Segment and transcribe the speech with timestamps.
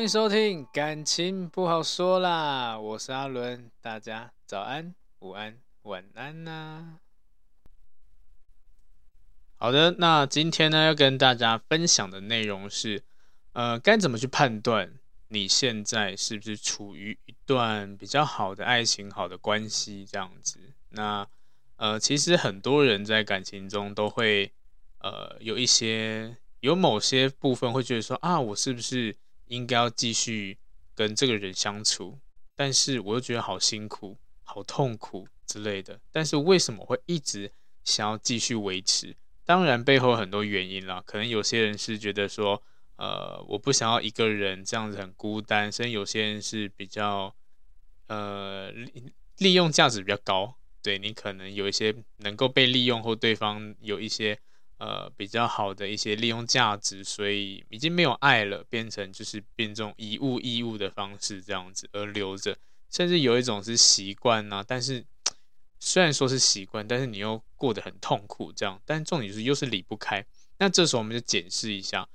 [0.00, 6.96] 欢迎收听，感情不好说啦，我是阿伦，大家早安、午安、晚安呐、
[9.56, 13.02] 好的，那今天呢要跟大家分享的内容是，
[13.52, 14.90] 呃，该怎么去判断
[15.28, 20.58] 你现在是不是处于一段比较好的爱情、好的关系这样子？
[20.88, 21.28] 那
[21.76, 24.50] 呃，其实很多人在感情中都会
[25.00, 29.14] 呃有一些有某些部分会觉得说啊，我是不是？
[29.50, 30.58] 应该要继续
[30.94, 32.20] 跟这个人相处，
[32.54, 36.00] 但是我又觉得好辛苦、好痛苦之类的。
[36.12, 37.50] 但是为什么会一直
[37.82, 39.16] 想要继续维持？
[39.44, 41.02] 当然背后很多原因啦。
[41.04, 42.62] 可能有些人是觉得说，
[42.94, 45.70] 呃，我不想要一个人这样子很孤单。
[45.70, 47.34] 甚至有些人是比较，
[48.06, 50.54] 呃，利利用价值比较高。
[50.80, 54.38] 对，你可能有一些能够被利用，或对方有一些。
[54.80, 62.56] 呃，比较好的一些利用价值，所以已经没有爱了，变成就是变这种以物易物的方式这样子而留着，
[62.88, 64.64] 甚至有一种是习惯呐。
[64.66, 65.04] 但是
[65.78, 68.80] 虽然说是习惯，但是你又过得很痛苦这样。
[68.86, 70.24] 但重点是又是离不开。
[70.56, 72.08] 那这时候我们就检视一下，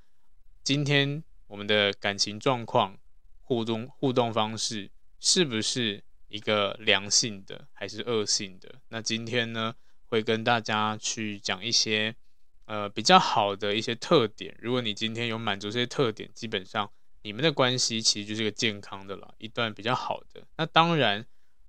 [0.64, 2.98] 今天我们的感情状况、
[3.44, 4.90] 互动互动方式
[5.20, 8.82] 是不是一个良性的还是恶性的？
[8.90, 9.76] 那今天呢，
[10.08, 12.16] 会跟大家去讲一些。
[12.66, 16.90] 呃，比较好的一些特点，如果你今天有满足这些特点，基本上
[17.22, 20.42] 你们的关系其实就是个健康的了，一段比较好的。
[20.58, 21.26] 那当然，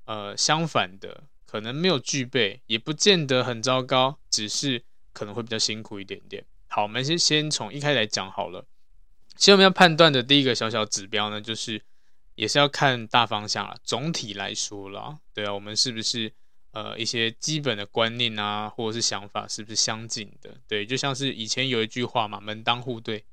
[0.06, 6.44] 呃，相反的可能没有具备，也不见得很糟糕，只是可能会比较辛苦一点点。
[6.68, 8.66] 好，我们先先从一开始来讲好了。
[9.36, 11.82] 其实我们要判断的第一个小小指标呢，就是
[12.36, 16.32] 也是要看大方向了，总体来说啦，对啊，我们是不是？
[16.76, 20.54] 呃，一些基本的观念啊，或者是想法，是不是相近的？
[20.68, 23.24] 对，就像是以前有一句话嘛，“门当户对”，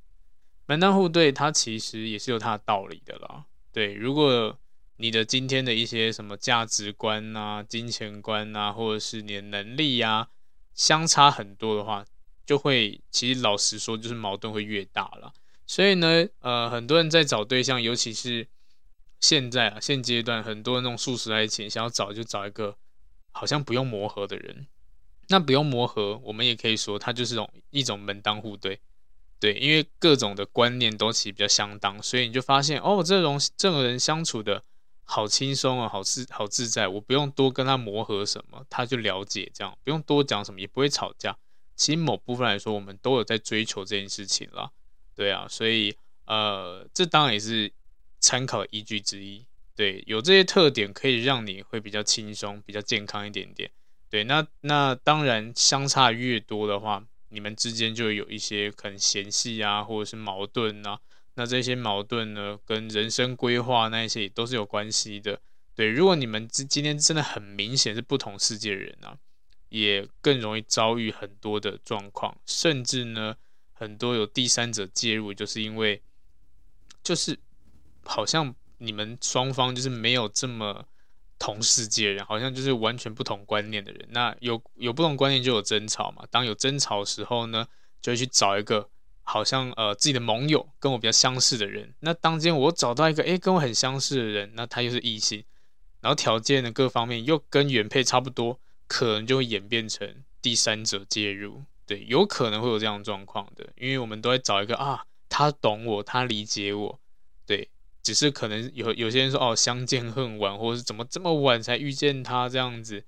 [0.66, 3.44] 门当户对，它其实也是有它的道理的啦。
[3.74, 4.58] 对，如果
[4.96, 10.30] 你的今天的一些什么价值观啊、金钱观啊，或者是你的能力啊，
[10.74, 12.06] 相差很多的话，
[12.46, 15.34] 就会其实老实说，就是矛盾会越大了。
[15.68, 18.48] 所以呢，呃，很多人在找对象，尤其是
[19.20, 22.78] 现在啊，现阶段，很多那种速食爱情，想要找就找一个。
[23.34, 24.68] 好像不用磨合的人，
[25.28, 28.80] 那不用磨合，我们也可以说他就是种一种门当户对，
[29.40, 34.64] 对，因为各种的观念都其实比较相当，所以你就发现哦，这种这种人相处的
[35.04, 41.36] 好轻松啊，好自好自在，我不用多跟他磨合什么，他就了解这样，不用多讲什么，也不会吵架。
[41.76, 44.70] 其实某部分来说，我们都有在追求这件事情啦，
[45.16, 47.74] 对啊，所以呃，这当然也是
[48.20, 49.46] 参考依据之一。
[49.76, 53.72] 对，有这些特点可以让你会比较轻松、比较健康一点点。
[54.08, 61.00] 对，那那当然相差越多的话，你们之间就有一些可能嫌隙啊，或者是矛盾啊。
[61.34, 65.42] 那这些矛盾呢，跟人生规划那一些也都是有关系的。
[65.74, 69.18] 对，如果你们今今天真的很明显是不同世界的人啊，
[69.70, 73.36] 也更容易遭遇很多的状况，甚至呢，
[73.72, 76.04] 很多有第三者介入，就是因为
[77.02, 77.40] 就是
[78.06, 78.54] 好像。
[78.86, 80.86] 你们双方就是没有这么
[81.40, 84.08] 同世界人，好像就是完全不同观念的人。
[84.12, 86.24] 那有有不同观念就有争吵嘛。
[86.30, 87.68] 当有争吵的时候呢，
[88.02, 88.90] 就会去找一个
[89.24, 91.94] 好像呃自己的盟友跟我比较相似的人。
[92.02, 95.44] 那当间我找到一个诶跟我很相似的人，那他又是异性，
[96.02, 101.64] 然后条件的各方面又跟原配差不多，可能就会演变成第三者介入。
[101.86, 107.00] 对，有可能会有这样状况的，因为我们都在找一个啊，他懂我，他理解我，
[108.04, 113.06] 只是可能有有些人说哦，相见恨晚，或者是怎么这么晚才遇见他这样子，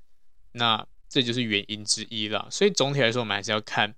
[0.54, 2.48] 那这就是原因之一啦。
[2.50, 3.94] 所以总体来说，我们还是要看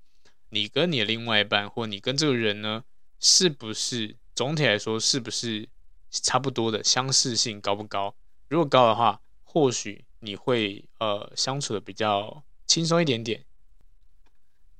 [0.49, 2.83] 你跟你的另外一半，或你跟这个人呢，
[3.19, 5.69] 是不是总体来说是不是
[6.09, 8.15] 差不多的相似性高不高？
[8.49, 13.43] 如果高的话，或许你会呃相处的比较轻松一点点。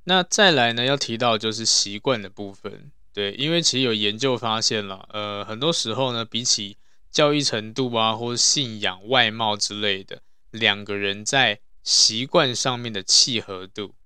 [0.04, 6.76] 那再来呢，要提到就是习惯的部分，对，因为其实有研究发现了，呃，很多时候呢，比起
[7.10, 10.22] 教育程度啊，或者信仰、外貌之类的，
[10.52, 13.96] 两个人在习惯上面的契合度，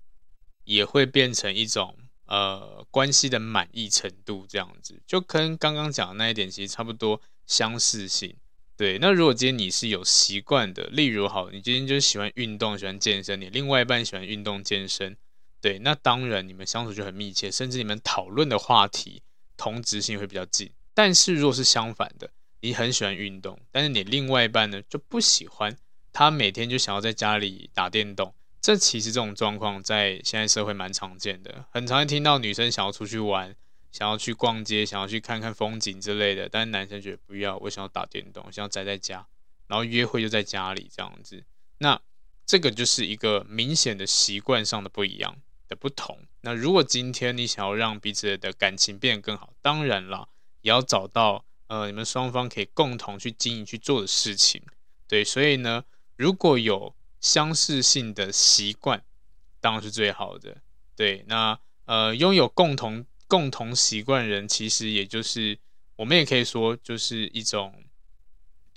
[0.63, 1.95] 也会变成一种
[2.25, 8.35] 呃关系的满意程度，这样子，就跟刚刚讲的那一点其实差不多相似性。
[8.75, 15.15] 对，那如果今天你是有习惯的，例如好，你今天就喜欢运动、喜欢健身，你另外一半喜欢运动健身。
[15.63, 19.23] 对，那当然你们相处就很密切，甚至你们讨论的话题
[19.55, 20.69] 同质性会比较近。
[20.93, 22.29] 但是如果是相反的，
[22.59, 25.77] 你很喜欢运动，但是你另外一半呢就不喜欢，
[26.11, 28.35] 他每天就想要在家里打电动。
[28.59, 33.55] 这其实这种状况在现在社会蛮常见的，很常听到女生想要出去玩，
[33.89, 39.25] 想要去逛街，想要去看看风景之类的，但是男生觉得不要，我想要打电动，想要宅在家，
[39.67, 41.45] 然后约会就在家里这样子。
[41.77, 42.01] 那
[42.45, 45.37] 这个就是一个明显的习惯上的不一样。
[45.75, 46.19] 不同。
[46.41, 50.29] 那如果今天你想要让彼此的感情变得更好，当然了，
[50.61, 54.61] 也要找到呃你们双方可以共同去经营去做的事情。
[55.07, 55.85] 对，所以呢，
[56.15, 59.03] 如果有相似性的习惯，
[59.61, 60.57] 当然是最好的。
[60.95, 65.57] 对，那呃拥有共同共同习惯人，其实也就是
[65.95, 67.83] 我们也可以说就是一种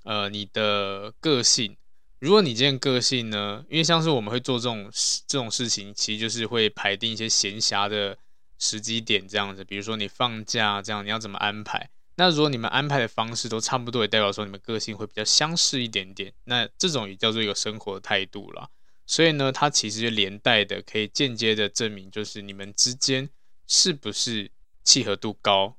[0.04, 1.76] 呃你的个性。
[2.26, 4.90] 如果你今天个性呢，因为像是我们会做这种
[5.28, 8.18] 这种事情，其实就是会排定一些闲暇的
[8.58, 9.62] 时机点这样子。
[9.62, 11.88] 比如说你放假这样，你要怎么安排？
[12.16, 16.32] 那如果你们安排的方式都差不多，也代表说你们个性会比较相似一点点。
[16.46, 18.68] 那这种也叫做一个生活态度啦。
[19.06, 23.30] 所以呢，它其实就连带的可以间接的证明，就是你们之间
[23.68, 24.50] 是不是
[24.82, 25.76] 契合度高。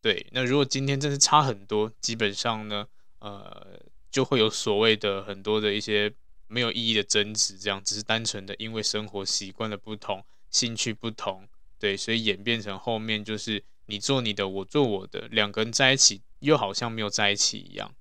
[0.00, 2.86] 对，那如果今天真是差很多，基本上呢，
[3.18, 3.78] 呃。
[4.10, 6.12] 就会有所谓的很多的一些
[6.46, 11.48] 没有意义的争执，这样只是单纯的因为生活习惯的不同、兴趣不同，
[11.78, 17.94] 对，所以演变成后面就是你做你的，我做我的，两个人在一起又好像没有在一起一样。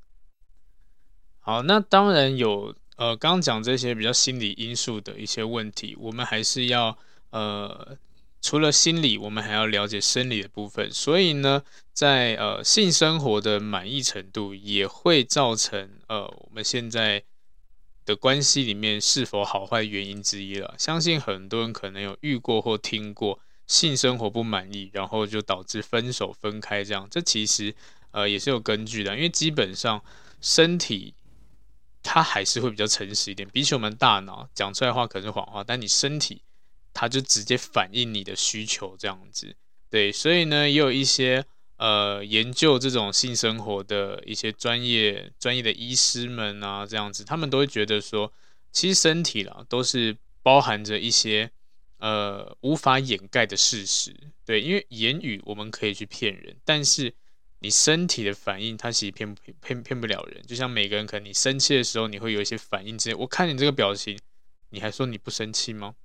[1.39, 6.97] 好，那当然有呃，刚刚讲这些比较心理因素的一些问题，我们还是要
[7.29, 7.97] 呃。
[8.41, 10.91] 除了心理，我们还要了解生理的部分。
[10.91, 11.62] 所以呢，
[11.94, 17.21] 在呃性生活的满意程度也会造成呃我们现在
[18.06, 20.74] 的关系里面是否好坏原因之一了。
[20.77, 27.07] 相信很多人可能有遇过或听过性生活不满意，然后就导致分手分开这样。
[27.12, 27.75] 这其实
[28.12, 30.01] 呃也是有根据的，因为基本上
[30.39, 31.13] 身体
[32.01, 36.42] 它还是会比较诚实一点，比起我们大脑讲出来的话可能是谎话，但你身体。
[36.94, 39.56] 他就直接反映你的需求这样子，
[39.89, 41.45] 对，所以呢，也有一些
[41.77, 48.33] 呃研究这种性生活的一些专业专业的医师们啊，这样子，他们都会觉得说，
[48.71, 51.51] 其实身体啦都是包含着一些
[51.97, 54.15] 呃无法掩盖的事实，
[54.45, 57.13] 对，因为言语我们可以去骗人，但是
[57.59, 60.42] 你身体的反应，它其实骗骗骗不了人。
[60.47, 64.18] 就像每个人，可能你生气的时候，你会有一些反应之类，我看你这个表情，
[64.69, 65.95] 你还说你不生气吗？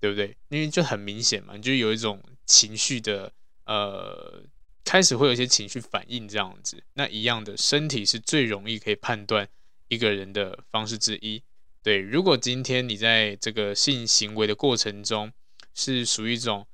[0.00, 0.36] 对不对？
[0.48, 3.32] 因为就很明显嘛，你就有一种情绪的，
[3.66, 4.42] 呃，
[4.84, 6.82] 开始会有一些情绪反应这样子。
[6.94, 9.48] 那一样的，身体是最容易可以判断
[9.88, 11.42] 一个人的方式之一。
[11.82, 15.32] 对，如果今天你在这个性行为的过程中
[15.74, 16.66] 是属于一种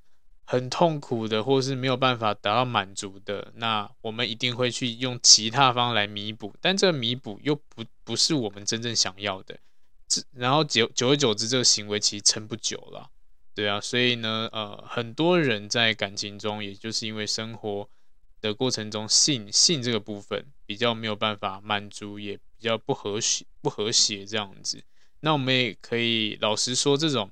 [0.44, 6.54] 很痛苦的，或是没有办法得到满足的，那我们一定会去用其他方来弥补。
[6.60, 9.58] 但这个弥补又不不是我们真正想要的，
[10.08, 13.10] 这然后久久而久之，这个行为其实撑不久了。
[13.54, 17.88] 对啊，所以呢，呃，很多人在感情中，也就是因为生活
[18.40, 24.82] 的过程中，性性这个部分比较没有办法满足，也比较不和谐、不和谐这样子。
[25.20, 27.30] 那我们也可以老实说，这种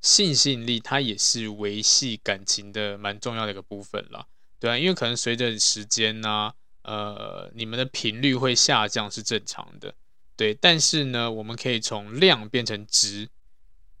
[0.00, 4.26] 性吸引力，它也是维系感情的蛮重要的一个部分啦。
[4.58, 9.94] 对啊，因为可能随着时间呢、呃，你们的频率会下降是正常的。
[10.34, 13.28] 对，但是呢，我们可以从量变成质。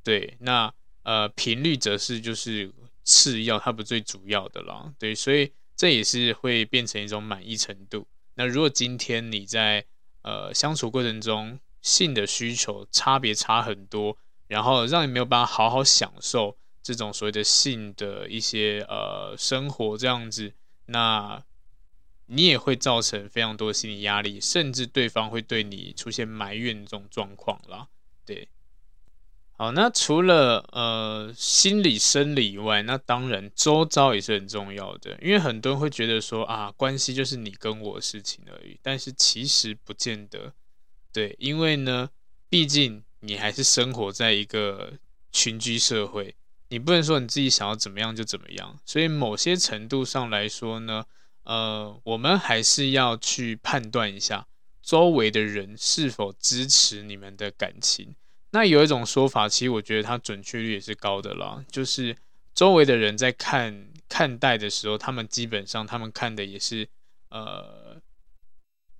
[0.02, 0.72] 对，那。
[1.02, 2.70] 呃，频率则是就是
[3.04, 4.92] 次要，它不最主要的啦。
[4.98, 8.06] 对，所以这也是会变成一种满意程度。
[8.34, 9.84] 那如果今天你在
[10.22, 14.16] 呃相处过程中，性的需求差别差很多，
[14.46, 20.52] 然后让你没有办法好好享受这种所谓的性的一些呃生活这样子，
[20.86, 21.42] 那
[22.26, 27.88] 你也会造成非常多心理压力，甚至对方会对你出现埋怨这种状况啦。
[28.26, 28.48] 对。
[29.60, 35.18] 好，那除了呃心理生理以外，那当然周遭也是很重要的。
[35.20, 40.54] 因为很多人会觉得说啊，关系就是你跟我的事情而已，但是其实不见得。
[41.12, 42.08] 对，因为呢，
[42.48, 44.94] 毕竟你还是生活在一个
[45.30, 46.34] 群居社会，
[46.70, 48.78] 你不能说你自己想要怎么样就怎么样。
[48.86, 51.04] 所以某些程度上来说呢，
[51.44, 54.46] 呃，我们还是要去判断一下
[54.80, 58.14] 周围的人是否支持你们的感情。
[58.52, 62.16] 那有一种说法，其实我觉得它准确率也是高的啦，就是
[62.52, 66.88] 周围的人在看看待的时候，他们基本上他们看的也是，
[67.28, 68.00] 呃，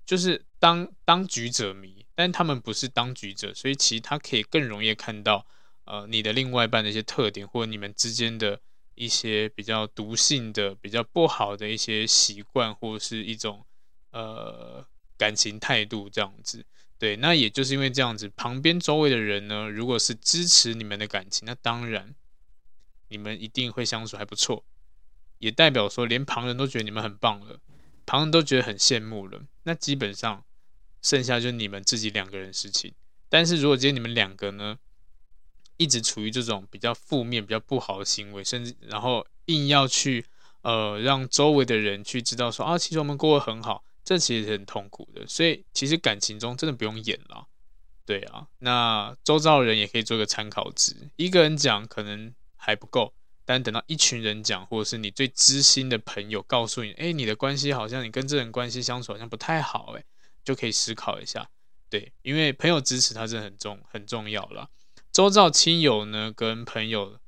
[0.07, 5.45] 就是当当局者迷，但他们不是当局者，所以其实他可以更容易看到，
[5.85, 8.61] 呃，你的另外一半的一些特点，或者你们之间的
[8.95, 13.67] 一些比较毒性的、比较不好的一些习惯，或者是一种
[14.13, 14.87] 呃
[15.19, 16.65] 感情态度这样子。
[17.01, 22.15] 对，那也就是因为这样子，旁边周围的人呢，如果是支持你们的感情，那当然
[23.09, 24.63] 你们一定会相处还不错，
[25.39, 27.59] 也代表说连旁人都觉得你们很棒了，
[28.05, 30.45] 旁人都觉得很羡慕了，那基本上
[31.01, 32.93] 剩下就是你们自己两个人事情。
[33.31, 34.77] 但是如果今天你们两个呢，
[35.79, 40.27] 一直处于这种比较负面、比较不好的行为，甚至然后硬要去
[40.61, 43.83] 呃让周围的人去知道说啊，其实我们过得很好。
[44.11, 47.47] 这其实很痛苦的，所以其实感情中真的不用演了，
[48.05, 48.49] 对啊。
[48.59, 53.15] 那周遭的人也可以做个参考值，一个人讲可能还不够，
[53.45, 60.03] 但等到一群人讲，或者是你最知心的朋友告诉你，哎，你的关系好像你跟这人关系相处好像不太好，哎，
[60.45, 61.49] 就可以思考一下，
[61.89, 64.71] 对，因为朋友支持他真的很重很重要了。
[65.13, 67.21] 周遭亲友呢跟朋友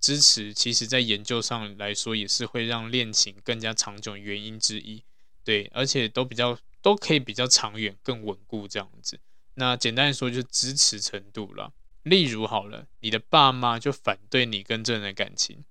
[0.00, 5.04] 支持，其实在研究上来说也是会让恋情更加长久的原因之一。
[5.44, 9.20] 对，而且都比较都可以比较长远、更稳固这样子。
[9.54, 11.72] 那简单说，就是支持程度了。
[12.02, 15.64] 例如，好了，你的爸妈就反对你跟这人的感情，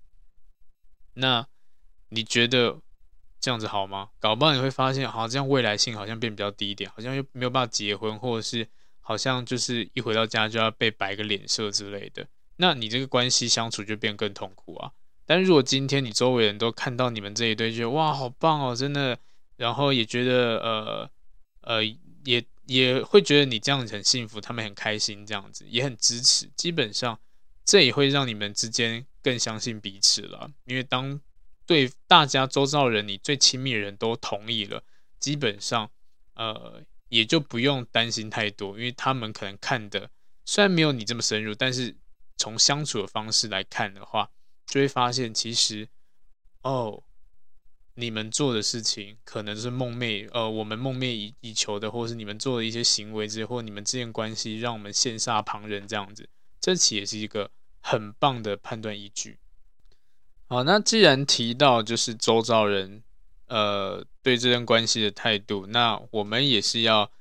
[1.15, 1.45] 那
[2.09, 2.79] 你觉得
[3.39, 4.09] 这样子好吗？
[4.19, 8.67] 搞不好你会发现，好像这样未来性好像变比较低一点，好像又没有办法结婚，或者是
[9.01, 12.25] 好像就是一回到家就要被摆个脸色之类的。
[12.55, 14.91] 那你这个关系相处就变更痛苦啊。
[15.25, 19.19] 但如果今天你周围人都看到你们这一对，觉得哇，好棒哦，真的。
[19.55, 21.11] 然后也觉得呃
[21.61, 21.83] 呃
[22.25, 26.49] 也也会觉得你这样子很幸福，他们很开心这样子，也很支持。
[26.55, 27.19] 基本上
[27.63, 31.19] 这也会让你们之间更相信彼此了，因为当
[31.65, 34.83] 对大家周遭人你最亲密的人都同意了，
[35.19, 35.89] 基本上
[36.35, 40.09] 呃也就不用担心太多，因为他们可能看的
[40.45, 41.95] 虽然没有你这么深入，但是
[42.37, 44.31] 从相处的方式来看的话，
[44.65, 45.87] 就会发现其实
[46.61, 47.03] 哦。
[47.95, 56.27] 你们做的事情可能是梦寐，呃，我们梦寐以以求的，或是你们做的一些行为之类，或你们之间关系让我们羡煞旁人这样子，
[56.59, 59.37] 这其实也是一个很棒的判断依据。
[60.47, 63.03] 好，那既然提到就是周遭人，
[63.47, 67.11] 呃，对这段关系的态度，那我们也是要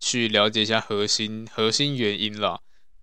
[0.00, 2.60] 去了解一下核心核心原因了。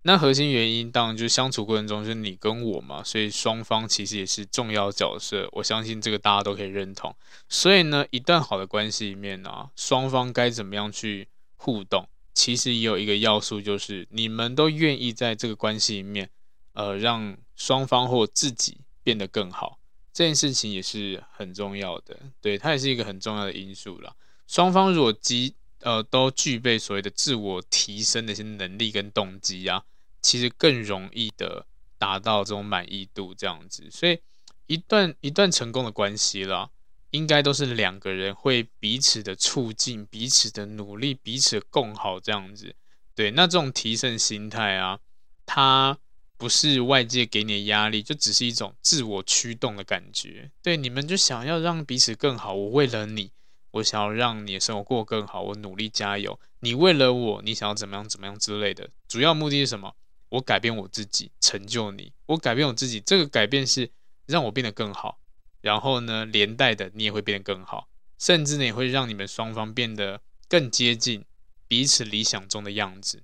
[0.07, 5.50] 那核心原因当然就是相处过程中就是你跟我嘛，所以双方其实也是重要角色。
[5.53, 7.15] 我相信这个大家都可以认同。
[7.50, 16.29] 所以呢，一段好的关系里面呢、双方该怎么样去互动，其实也有一个要素，就是你们都愿意在这个关系里面，
[16.74, 19.79] 呃，让双方或自己变得更好。
[20.13, 24.13] 这件事情也是很重要的，对，它也是一个很重要的因素啦。
[24.45, 29.83] 双方如果基呃都具备所谓的自我提升的一些能力跟动机啊。
[30.25, 31.67] 其实更容易的
[32.00, 34.20] 达到这种满意度，这样子，所以
[34.65, 36.72] 一段一段成功的关系啦，
[37.12, 42.75] 应该都是两个人会彼此的促进、彼此的努力、彼此共好这样子。
[43.13, 45.00] 对，那这种提升心态啊，
[45.46, 45.96] 它
[46.38, 50.50] 不是外界给你的压力，就只是一种自我驱动的感觉。
[50.63, 53.32] 对，你们就想要让彼此更好，我为了你，
[53.70, 56.39] 我想要让你的生活过更好，我努力加油。
[56.62, 59.94] 你为了我，你想要怎么样怎么样之类的，主要目的是什么？
[60.36, 62.12] 我改变我自己，成就你。
[62.25, 63.89] 我改变我自己，这个改变是
[64.25, 65.20] 让我变得更好。
[65.62, 67.88] 然后呢，连带的你也会变得更好，
[68.20, 71.25] 甚至呢也会让你们双方变得更接近
[71.68, 73.24] 彼此理想中的样子。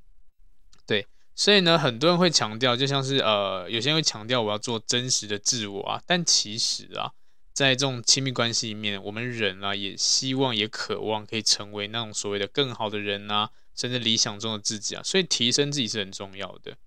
[0.88, 6.02] 对，所以呢，很多人会强调，就像是呃，有些人会强调我要做真实的自我啊。
[6.08, 7.12] 但其实啊，
[7.54, 15.04] 在这种亲密关系里面，我们人啊也希望也渴望可以成为那种所谓的更好的人啊，甚至理想中的自己啊。
[15.04, 16.78] 所以提升自己是很重要的。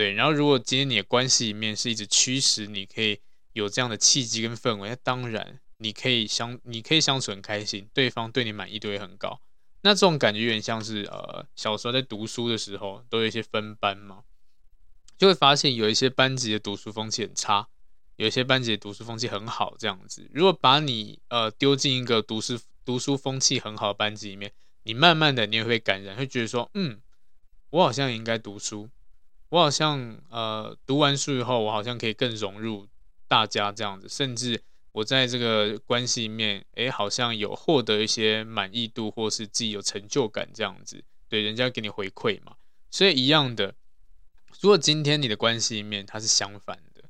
[0.00, 3.20] 对，然后如果今天你的关系里面是一直驱使你可以
[3.52, 9.42] 有这样的契机跟氛围，那当然你可以相你可以相处很开心，对方对你满意度也很高。
[9.82, 14.24] 那这种感觉有点像是呃小时候在读书的时候都有一些分班嘛，
[15.18, 17.68] 就会发现有一些班级的读书风气很差，
[18.16, 19.76] 有一些班级的读书风气很好。
[19.78, 24.50] 这样子，如果把你呃丢进一个读书读书风气很好的班级里面，
[24.84, 27.02] 你慢慢的你也会感染，会觉得说，嗯，
[27.68, 28.88] 我好像也应该读书，
[29.50, 32.86] 我好像呃读完书以后，我好像可以更融入
[33.28, 42.54] 大家这样子，甚至我在这个关系里面，诶，好像有获得一些满意度，或是自己有成就感这样子，对，人家给你回馈嘛，
[42.90, 43.74] 所以一样的。
[44.60, 47.04] 如果今天你的关系里面它是相反的，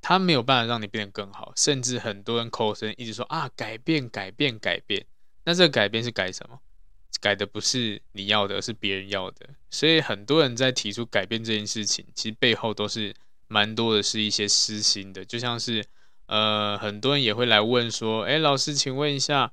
[0.00, 5.06] 它没有办法让你变得更好，甚至很多人口声一直说啊，改变改变改变，
[5.44, 6.60] 那这个改变是改什么？
[7.20, 9.48] 改的不是你要的，而是别人要的。
[9.70, 13.14] 所以很多人在提出改变这件事情，其实背后都是
[13.48, 15.84] 蛮多的是一些私心的，就像是
[16.26, 19.52] 呃，很多人也会来问说，哎，老师，请问一下。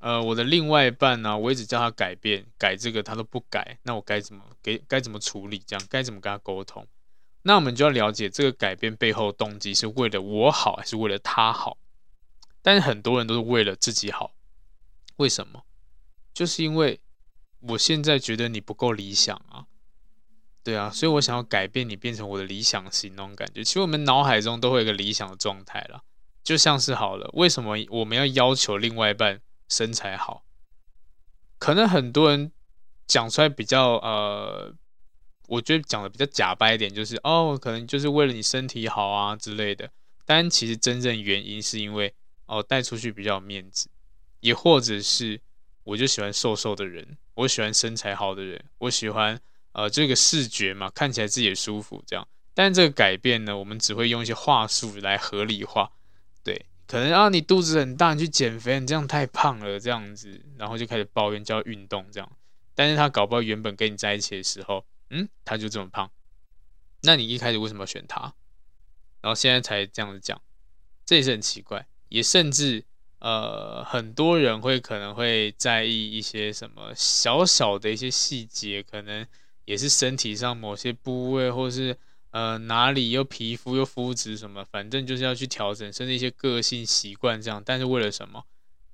[0.00, 5.60] 呃，我的另外一半呢、我一直叫他改变，改这个他都不改，那我该怎么给该怎么处理？
[5.66, 6.86] 这样该怎么跟他沟通？
[7.42, 11.78] 那我们就要了解这个改变背后动机是为了我好，还是为了他好？
[12.62, 14.30] 但是很多人都是为了自己好，
[15.16, 15.64] 为什么？
[16.38, 17.00] 就是因为
[17.58, 19.66] 我现在觉得你不够理想啊，
[20.62, 23.64] 对啊，所以我想要改变你，变成我的理想型那种感觉。
[23.64, 26.00] 其实我们脑海中都会有个理想的状态啦，
[26.44, 29.40] 就像是好了，为什么我们要要求另外一半？
[29.68, 30.44] 身材好，
[31.58, 32.52] 可能很多人
[33.08, 34.72] 讲出来比较呃，
[35.48, 39.90] 我觉得讲的比较假掰一点，就是哦，可能就是为了你身体好啊之类的。
[40.24, 42.14] 但其实真正原因是因为
[42.46, 43.90] 哦，带出去比较有面子，
[44.38, 45.42] 也或者是
[45.88, 49.40] 我就喜欢瘦瘦的人，我喜欢身材好的人，我喜欢
[49.72, 52.28] 呃这个视觉嘛，看起来自己也舒服这样。
[52.52, 55.90] 但这个改变呢，我们只会用一些话术来合理化，
[56.44, 56.66] 对。
[56.86, 62.30] 可能啊，你肚子很大，你去减肥，你这样太胖了，这样子，然后就开始抱怨叫运动这样。
[62.74, 66.10] 但是他搞不好原本跟你在一起的时候，嗯，他就这么胖，
[67.02, 68.34] 那你一开始为什么要选他？
[69.22, 70.40] 然后现在才这样子讲，
[71.06, 71.86] 这也是很奇怪。
[72.08, 72.84] 也甚至
[73.18, 79.26] 呃，很多人会可能会在意一些什么小小的一些细节，可能
[79.64, 81.96] 也是身体上某些部位，或是。
[82.30, 87.60] 呃，哪里又皮肤又肤质什么，反正就是要去调整，甚至一些个性习惯这样。
[87.64, 88.44] 但是为了什么？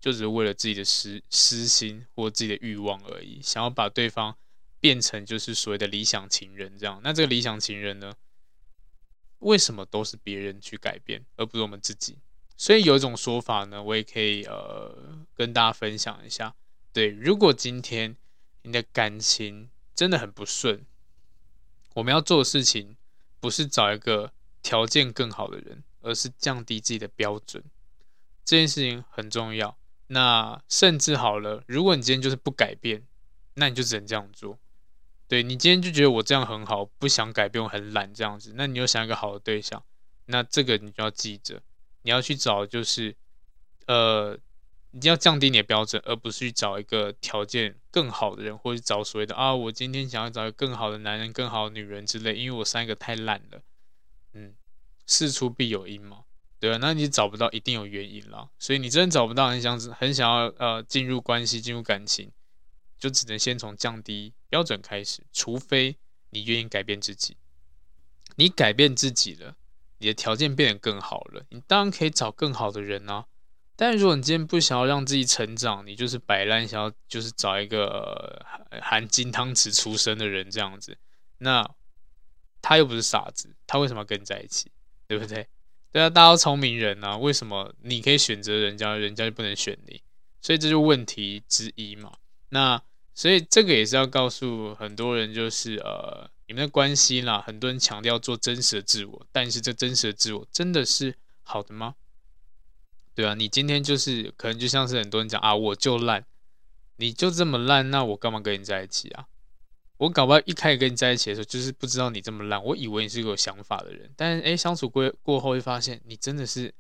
[0.01, 4.37] 就只是为了自己的私私心或自己的欲望而已，想要把对方
[4.79, 7.01] 变成就是所谓的理想情人这样。
[7.03, 8.15] 那这个理想情人呢？
[9.41, 12.17] 为什么都是别人去改变，而不是我们自己？
[12.57, 14.97] 所以有一种说法呢，我也可以呃
[15.35, 16.55] 跟大家分享一下。
[16.93, 18.17] 对，如果今天
[18.63, 20.85] 你的感情真的很不顺，
[21.95, 22.97] 我们要做的事情。
[23.41, 27.63] 不是找一个条件更好的人，而是降低自己的标准。
[28.43, 29.77] 这件事情很重要。
[30.07, 33.07] 那甚至好了，如果你今天就是不改变，
[33.57, 34.59] 那你就只能这样做。
[35.29, 38.55] 对，你今天就觉得我这样很好，不想改变，我很懒这样子。
[38.57, 39.85] 那你又想一个好的对象，
[40.25, 41.61] 那这个你就要记着，
[42.05, 43.15] 你要去找就是，
[43.87, 44.39] 呃。
[44.97, 53.61] 你要降低你的标准，而不是去找一个条件更好的人，或者找所谓的啊，我今天想要找一个更好的男人、更好的女人之类，因为我三个太烂了。
[54.35, 54.55] 嗯，
[55.05, 56.23] 事出必有因嘛，
[56.61, 58.49] 对啊，那你找不到，一定有原因啦。
[58.61, 62.31] 所以你真的找不到，很想很想要呃进入关系、进入感情，
[62.97, 65.25] 就只能先从降低标准开始。
[65.33, 65.97] 除非
[66.31, 67.37] 你愿意改变自己，
[68.37, 69.57] 你改变自己了，
[70.05, 73.25] 你的条件变得更好了，你当然可以找更好的人啊。
[73.75, 78.45] 但如果你今天不想要让自己成长，你就是摆烂，想要就是找一个
[78.83, 80.99] 含金汤匙出生的人这样子，
[81.39, 81.69] 那
[82.61, 84.71] 他又不是傻子，他为什么要跟你在一起？
[85.09, 85.49] 对不对？
[85.91, 90.03] 对啊，大家都聪明人啊，为什么你可以选择人家，人家就不能选你？
[90.43, 92.13] 所以这就问题之一嘛。
[92.51, 92.83] 那
[93.15, 101.95] 所以这个也是要告诉很多人，就是呃，你们的关系啦，很多人强调做真实的自我，但是这真实的自我真的是好的吗？
[103.15, 106.27] 对啊，你今天就是可能就像是很多人讲啊，我就烂，
[106.97, 109.27] 你就这么烂，那我干嘛跟你在一起啊？
[109.99, 116.75] 我搞不好一开始跟你在一起的时候，就是不知道你这么烂，我以为你是个有想法的人，但是诶，相处过过后会发现你真的是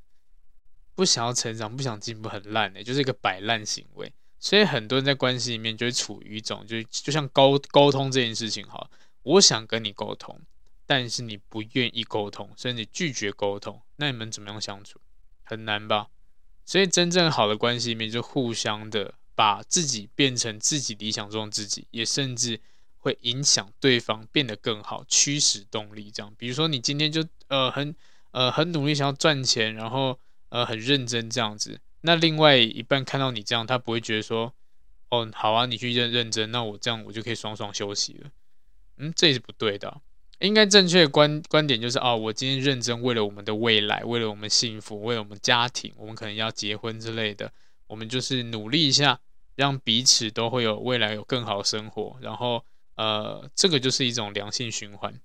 [0.94, 4.12] 不想要成长，不想进步，很烂诶，就是一个摆烂行为。
[4.40, 8.90] 所以很多人在关系里面就会处于一种，就就像沟沟通这件事情哈，
[9.24, 10.40] 我想跟你沟通，
[10.86, 15.00] 但是你不愿意沟通，甚至拒绝沟通，那你们怎么样相处？
[15.42, 16.08] 很难吧？
[16.64, 22.58] 所以，真正好的关系里面，就互相的把自己变成自己理想中的自己，也甚至
[22.96, 26.34] 会影响对方变得更好，驱使动力这样。
[26.38, 27.94] 比如说，你今天就呃很
[28.30, 34.54] 呃很努力想要赚钱，然后呃很认真这样子，那另外一半看到你这样，他不会觉得说，
[35.10, 38.30] 哦好啊，你去认认真，那我这样我就可以爽爽休息了。
[38.96, 40.00] 嗯，这也是不对的。
[40.40, 47.52] 应该正确的观观点就是哦，我今天认真为了我们的未来，为了我们幸福，为了我们家庭，我们可能要结婚之类的，
[47.86, 49.20] 我们就是努力一下，
[49.54, 52.64] 让彼此都会有未来有更好的生活，然后
[52.96, 55.18] 呃，这个就是一种良性循环。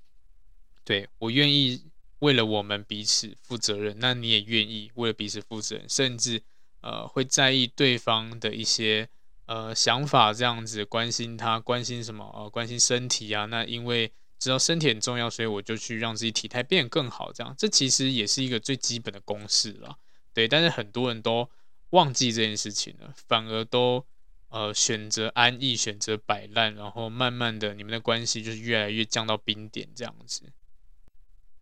[0.86, 1.84] 对，我愿意
[2.20, 6.42] 为了我们彼此负责任，那你也愿意为了彼此负责任，甚至
[6.82, 9.10] 呃会在意对方的一些
[9.50, 12.24] 呃想法，这样子关心他，关心什么？
[12.34, 14.14] 呃，关心身体啊，那因为。
[14.42, 19.98] 知道身体很重要，所以我就去让自己体态变得更好，这样这其实也是一个最基本的公式了，
[20.34, 20.48] 对。
[20.48, 21.50] 但是很多人都
[21.90, 24.06] 忘记这件事情了，反而都
[24.48, 30.44] 呃选择安逸，选择摆烂，然后慢慢的你们的关系就是越来越降到冰点这样子。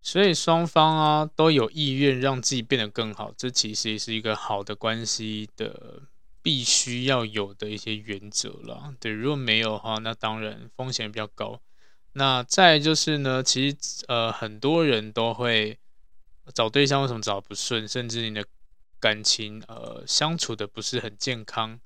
[0.03, 6.03] 所以双方啊都有意愿让自己变得更好，这其实也是一个好的关系的
[6.47, 8.93] 必须要有的一些原则了。
[9.01, 11.59] 对，如果没有的话，那当然风险比较高。
[12.13, 15.77] 那再就是呢，其实呃很多人都会
[16.53, 18.45] 找对象，为什么找不顺，甚至你的
[18.97, 21.81] 感情呃相处的不是很健康，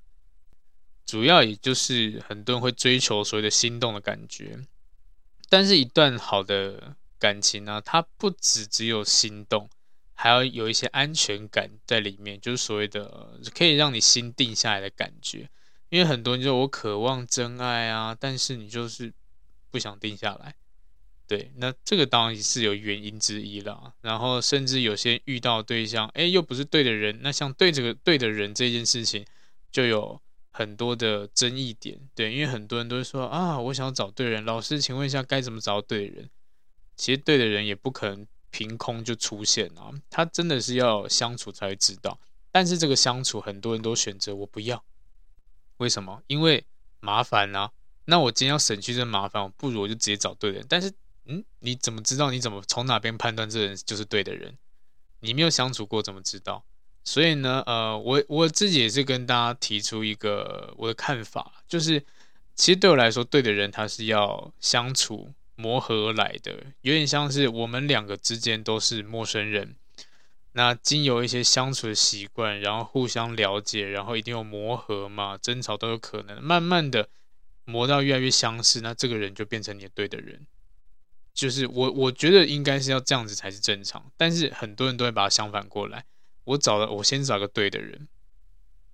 [1.04, 4.60] 主要也就是很多人会追求所谓的心动的感觉，
[5.48, 9.68] 但是一段好的感情呢，它不只只有心动，
[10.22, 15.50] 还要有一些安全感在里面，就是所谓的可以让你心定下来的感觉，
[15.88, 19.12] 因为很多人就我渴望真爱啊，但是你就是。
[19.72, 20.54] 不想定下来，
[21.26, 23.94] 对，那这个当然是有原因之一了。
[24.02, 29.24] 然后甚至有些遇到对象，哎，又不是对的人，那像对这个对的人这件事情，
[29.70, 31.98] 就有很多的争议点。
[32.14, 36.28] 对，因为很多人都会说啊，我想要找对人，老师，请问一下该怎么找对人？
[36.94, 42.16] 其实对的人也不可能凭空就出现啊，他真的是要相处才会知道。
[42.52, 44.84] 但是这个相处，很多人都选择我不要，
[45.78, 46.22] 为什么？
[46.28, 46.64] 因为
[47.00, 47.72] 麻烦啊。
[48.04, 50.66] 那我今天要省去这麻烦，我不如我就直接找对的人。
[50.68, 50.92] 但是，
[51.24, 52.30] 嗯，你怎么知道？
[52.30, 54.56] 你怎么从哪边判断这人就是对的人？
[55.20, 56.64] 你没有相处过，怎么知道？
[57.04, 62.04] 所以呢，呃，我我自己也是跟大家提出一个我的看法，就是
[62.54, 69.76] 其实对我来说，对的人他是要相处磨合而来的，有点像是我们两个之间都是陌生人，
[70.52, 77.08] 那经由一些相处的习惯，然后互相了解，然后一定有磨合嘛，争吵都有可能，慢慢的。
[77.64, 80.44] 磨到越来越相似，那这个人就变成你对的人。
[81.32, 84.10] 就是我，我觉得应该是要这样子才是正常。
[84.16, 86.04] 但是很多人都会把它相反过来。
[86.42, 88.08] 我找了，我先找个对的人，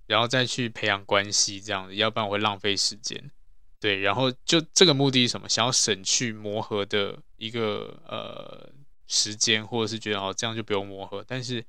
[0.05, 3.31] 然后再去培养关系，这样子，要不然我会浪费时间。
[3.79, 5.47] 对，然后就这个目的是什么？
[5.47, 8.69] 想要省去磨合的一个呃
[9.07, 11.23] 时间，或者是觉得哦这样就不用磨合。
[11.25, 11.65] 但是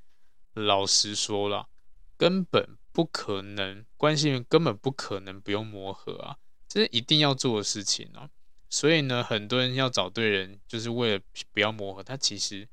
[0.54, 1.68] 老实说了，
[2.16, 6.36] 根本不可能，关系根本不可能不用磨合啊。
[6.66, 8.28] 这是一定要做的事情啊，
[8.68, 12.68] 所以呢，很多人要找对人，就是为了不要磨合，他其实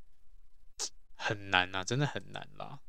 [1.15, 2.79] 很难呐，真的很难啦。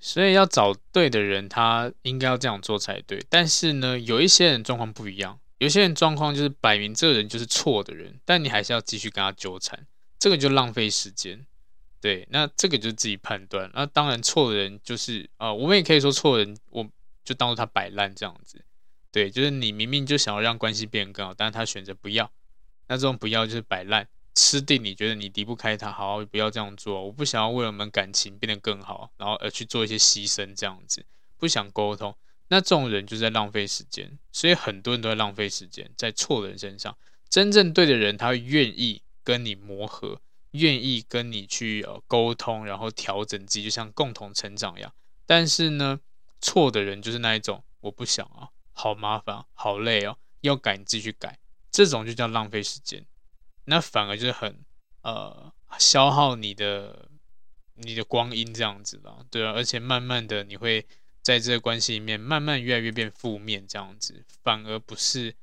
[0.00, 3.24] 所以要找对的人，他应该要这样做才对。
[3.28, 9.86] 但是呢，有一些人状况不一样，有些人状况就是摆明这个人就是错的人，但你还是要继续跟他纠缠，
[10.18, 11.46] 这个就浪费时间。
[12.00, 13.68] 对，那这个就自己判断。
[13.74, 16.88] 那当然，错的人就是啊，我们也可以说错人，我
[17.24, 18.64] 就当做他摆烂这样子。
[19.10, 22.30] 对，就是你明明就想要让关系变得更好，但是他选择不要，
[22.86, 31.04] 那这种不要就是摆烂，吃定你觉得你离不开他，好，不要这样做，我不想要为了我们感情变得更好，然后而去做一些牺牲，这样子
[31.36, 32.14] 不想沟通，
[32.48, 36.96] 那这种人就在浪费时间，所以很多人都在浪费时间在错的人身上，
[37.28, 40.20] 真正对的人他会愿意跟你磨合，
[40.52, 44.92] 愿意跟你去呃沟通，然后调整自己，就像共同成长一样，
[45.26, 46.00] 但是呢，
[46.40, 48.48] 错的人就是那一种，我不想啊。
[48.72, 53.04] 好麻烦，好累哦，要改你自己去改，这种就叫浪费时间，
[53.64, 54.64] 那反而就是很
[55.02, 57.08] 呃消耗你的
[57.74, 60.86] 你的光阴这样子啦，对啊，而且慢慢的你会
[61.22, 65.34] 在这个关系里面慢慢越来越变负面这样子，反而不是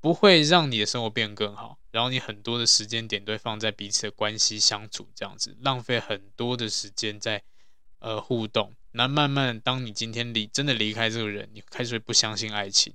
[0.00, 7.42] 不会让你的生活变更好，然后你很多的时间点都会放在彼此的关系相处这样子，浪费很多的时间在
[7.98, 8.74] 呃互动。
[8.92, 12.94] 那慢慢，当你今天离真的离开这个人，你开始会不相信爱情，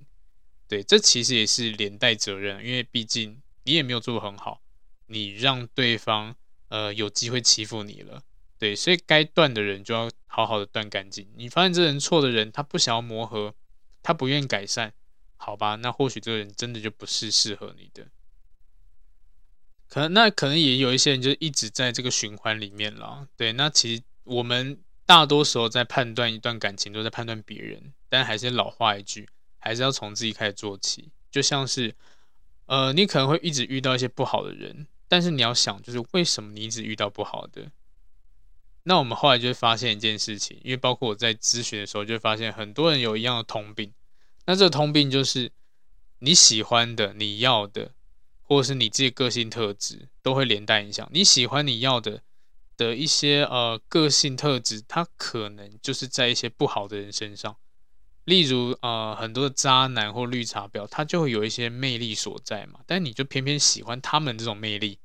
[0.67, 4.61] 对，这其实也是连带责任，因为毕竟你也没有做很好，
[5.07, 6.35] 你让对方
[6.67, 8.21] 呃有机会欺负你了，
[8.57, 11.27] 对，所以该断的人就要好好的断干净。
[11.35, 13.53] 你发现这人错的人，他不想要磨合，
[14.01, 14.93] 他不愿意改善，
[15.35, 18.07] 好吧，那或许这个人真的就不是适合你的。
[19.87, 24.79] 可能那可能也有一些人就一直在这个循环里面了，对，那其实我们。
[25.07, 31.09] 大多时候在判断一段感情，都在判断别人，但还是老话一句，还是要从自己开始做起。
[31.31, 31.95] 就像是，
[32.65, 37.71] 呃，你可能会一直遇到一些不好的人，但是你要想，就是为什么你一直遇到不好的？
[38.87, 43.91] 那我们后来就会发现一件事情，因为包括我在咨询的时候，就会发现很多人有一样的通病。
[44.45, 45.51] 那这个通病就是
[46.19, 47.91] 你喜欢的、你要的，
[48.41, 51.05] 或者是你自己个性特质，都会连带影响。
[51.11, 52.21] 你喜欢你要的
[52.77, 57.57] 的一些呃个性特质，它可能就是在一些不好的人身上。
[58.23, 64.99] 例如呃很多的渣男或绿茶婊，他就会有一些魅力所在嘛，但你就偏偏喜欢他们这种魅力，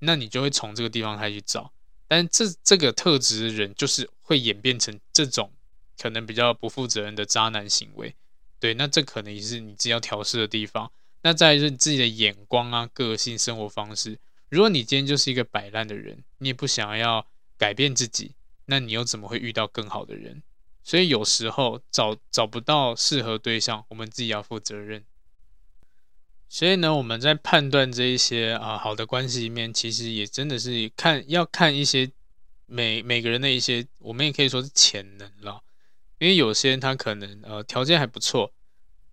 [0.00, 1.72] 那你就会从这个地方开始找。
[2.10, 5.52] 但这这个特质的人，就是会演变成这种
[5.96, 8.16] 可能比较不负责任的渣男行为，
[8.58, 10.90] 对，那这可能也是你自己要调试的地方。
[11.22, 14.18] 那再来就是你自己的眼光啊、个性、生活方式。
[14.48, 17.24] 如果你今天就是一个摆烂的人，你也不想要
[17.56, 18.32] 改变自己，
[18.66, 20.42] 那你又怎么会遇到更好的人？
[20.82, 25.04] 所以有时候找找不到适合对象，我们自己要负责任。
[26.52, 32.10] 所以呢，我们在判断这一些啊好的关系里面，其实也真的是看要看一些
[32.66, 35.62] 每每个人的一些，我们也可以说是潜能了。
[36.18, 38.52] 因为有些人他可能呃条件还不错，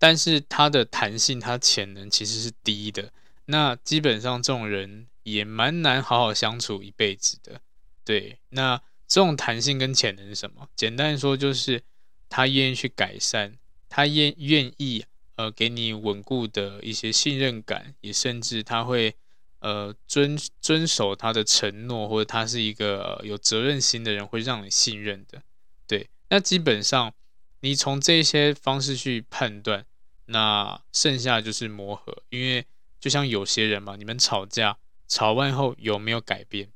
[0.00, 3.12] 但是他的弹性、他潜能其实是低的。
[3.44, 7.60] 那基本上这种人也蛮难好好相处一辈子的。
[8.04, 10.68] 对，那这种弹性跟潜能是什么？
[10.74, 11.80] 简单说就是
[12.28, 13.56] 他愿意去改善，
[13.88, 15.04] 他愿愿意。
[15.38, 19.14] 呃，给你稳固的一些信任感，也甚至他会
[19.60, 25.40] 呃遵遵守他的承诺，或者他是一个、呃、有责任心的人，会让你信任的。
[25.86, 27.14] 对，那基本上
[27.60, 29.86] 你从这些方式去判断，
[30.26, 32.66] 那剩下就是磨合，因为
[32.98, 36.72] 就像有些人嘛，你们吵架吵完后有没有改变？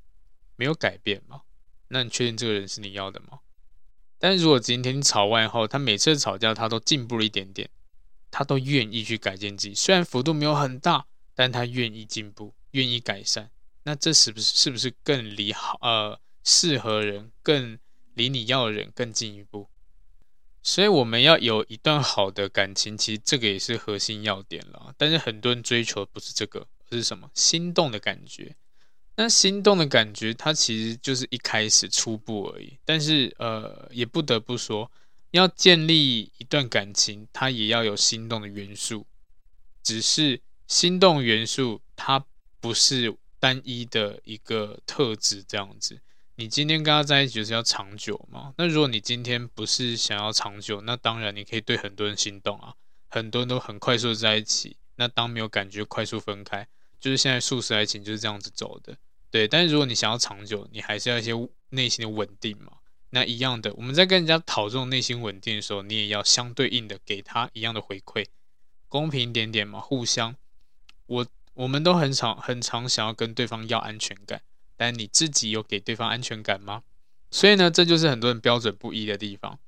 [0.55, 1.42] 没有改变嘛？
[1.88, 3.40] 那你确定这个人是你要的吗？
[4.20, 7.68] 但如果今天你吵完后，他每次吵架他都进步了一点点。
[8.33, 13.51] 他都愿意去改进自己，虽然幅度没有很大，但他愿意进步，愿意改善。
[13.85, 17.79] 那这是不是是不是更离好呃适合人，更
[18.14, 19.68] 离你要的人更进一步？
[20.62, 24.95] 所以我们要有一段好的感情，其实这个也是核心要点了。
[24.97, 27.31] 但是很多人追求的不是这个，而是什么？
[27.35, 28.57] 心动的感觉。
[29.16, 32.79] 那心动的感觉，它其实就是一开始初步而已。
[32.85, 34.90] 但是呃，也不得不说。
[35.33, 39.07] 要建立一段感情，它也要有心动的元素。
[39.83, 42.25] 只是心动元素，它
[42.61, 46.01] 不是单一的一个特质这样子。
[46.37, 48.55] 你今天跟他在一起就是要长久嘛？
[48.57, 52.75] 那如果你今天不是想要长久，那当然你可以对很多人心动啊，
[53.09, 54.77] 很多人都很快速在一起。
[54.97, 56.66] 那当没有感觉，快速分开，
[57.01, 58.97] 就是现在速食爱情就是这样子走的。
[59.31, 61.33] 对，但是如果你想要长久，你还是要一些
[61.71, 62.73] 内心的稳定嘛。
[63.14, 68.25] 那一样的，我们在跟人家讨这种内心稳定的时候，你也要相对应的给他一样的回馈，
[68.88, 70.35] 公平一点点嘛，互相。
[71.05, 74.40] 我我们都很常很常想要跟对方要安全感，
[74.79, 76.85] 但你自己有给对方安全感吗？
[77.31, 79.59] 所以呢，这就是很多人标准不一的地方。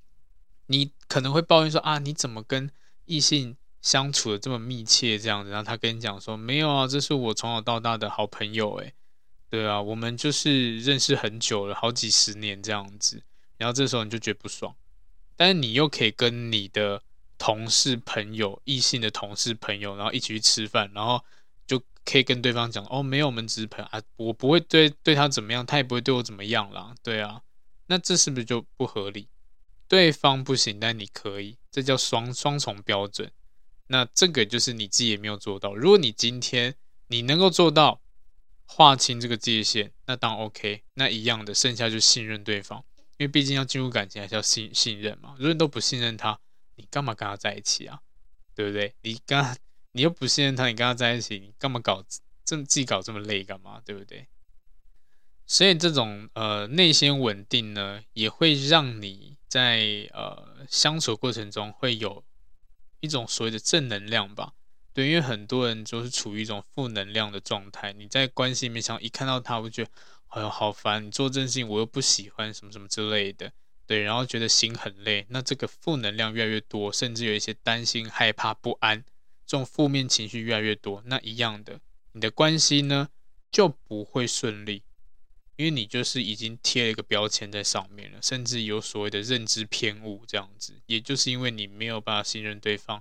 [0.68, 2.70] 你可能会抱怨说啊，你怎么跟
[3.04, 5.50] 异性相处的这么密切这样子？
[5.50, 8.94] 然后他跟你讲说，没有啊，这是我从小到大的好朋友，诶，
[9.50, 13.22] 对啊，我们就是认识很久了，好几十年这样子。
[13.64, 14.77] 然后这时候你就觉得不爽，
[15.37, 17.03] 但是你又可以跟你的
[17.38, 21.24] 同事朋友、异性的同事朋友，然后一起去吃饭，然后
[21.66, 27.40] 就可以跟对方讲：“哦，没有，我们只是朋友啊，我不会对对他怎么样，他也不会对我怎么样啦。”对啊，
[27.87, 29.29] 那这是不是就不合理？
[29.88, 33.33] 对方不行，但你可以，这叫双双重标准。
[33.87, 35.74] 那这个就是你自己也没有做到。
[35.74, 36.74] 如果你今天
[37.07, 38.03] 你能够做到
[38.66, 40.83] 划清这个界限，那当然 OK。
[40.92, 42.85] 那一样的，剩下就信任对方。
[43.24, 45.34] 因为毕竟要进入感情，还是要信信任嘛。
[45.38, 46.38] 如果你都不信任他，
[46.76, 47.98] 你干嘛跟他在一起啊？
[48.54, 48.94] 对不对？
[49.00, 49.56] 你跟他，
[49.92, 52.04] 你又不信任他，你跟他在一起，你干嘛搞
[52.44, 53.80] 这自己搞这么累干嘛？
[53.82, 54.28] 对不对？
[55.46, 62.22] 所以这种呃内心稳定呢，也会让你在呃相处过程中会有
[63.00, 64.52] 一种所谓的正能量吧。
[64.94, 69.90] 对，因为很多人就是处于一种负能量的状态，你在关系里面想一看到他，我就觉得。
[70.28, 71.07] 哎呦，好烦！
[71.07, 73.52] 你做这件事情，我又不喜欢，什么什么之类的，
[73.87, 75.24] 对，然后觉得心很累。
[75.28, 79.04] 那这个负能量越来越多，甚至有一些担心、害怕、不安，
[79.46, 81.04] 这种负面情绪越来越多。
[81.07, 81.78] 那一样的，
[82.11, 83.11] 你的关系呢
[83.52, 84.83] 就不会顺利，
[85.54, 90.80] 因为你就是已经贴了一个标签在上面了，甚至有所谓的认知偏误这样子。
[90.87, 93.00] 也就是因为你没有办法信任对方，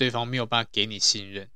[0.00, 1.50] 对方没有办法给你信任。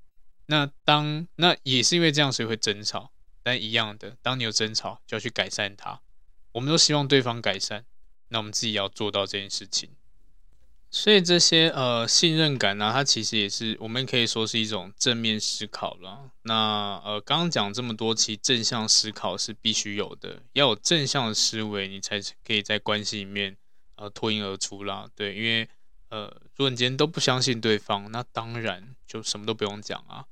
[0.45, 3.11] 那当那也是因为这样，所以会争吵。
[3.43, 6.03] 但一样的，当你有争吵，就要去改善它。
[6.53, 7.87] 我们都希望对方改善，
[8.29, 9.89] 那我们自己要做到这件事情。
[10.91, 16.31] 所以这些呃信任感呢、它其实也是我们可以说是一种正面思考了。
[16.43, 23.57] 那呃刚刚讲这么多，其实正向思考是必须有的，要有正向的思维，你才可以在关系里面
[23.97, 25.09] 呃脱颖而出啦。
[25.17, 25.67] 对，因为
[26.15, 30.27] 呃如果你今天都不相信对方，那当然就什么都不用讲啊。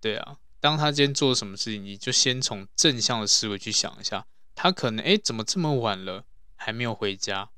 [0.00, 6.24] 对啊，当他今天做什么事情，你就先从正向的思维去想一下，他可能诶怎么这么晚了
[6.56, 7.50] 还没有回家？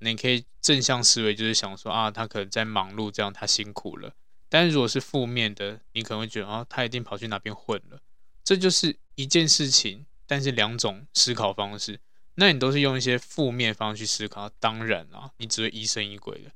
[0.00, 4.12] 你可以正向思维，就是想说啊，他可能在忙碌，这样他辛苦了。
[4.48, 8.00] 但是如果是负面的，你可能会觉得啊，他一定跑去哪边混了。
[8.42, 12.00] 这就是一件事情，但是两种思考方式。
[12.34, 16.50] 那你都是用一些负面方式去思考，当然啊，你只会疑神疑鬼的。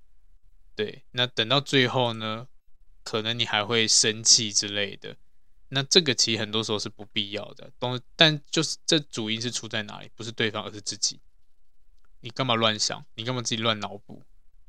[0.76, 2.48] 对，那等到最后呢，
[3.02, 5.16] 可能你还会生气之类的。
[5.68, 10.10] 那这个其实很多时候是不必要的，东但就是这主因是出在哪里？
[10.14, 11.18] 不是对方，而是自己。
[12.20, 13.04] 你干嘛乱想？
[13.16, 14.22] 你干嘛自己乱脑补？